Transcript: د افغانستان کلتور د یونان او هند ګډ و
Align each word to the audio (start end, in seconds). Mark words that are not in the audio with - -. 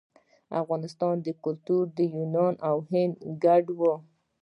د 0.49 0.51
افغانستان 0.61 1.15
کلتور 1.45 1.83
د 1.97 1.99
یونان 2.13 2.53
او 2.69 2.75
هند 2.89 3.15
ګډ 3.43 3.65
و 3.79 3.79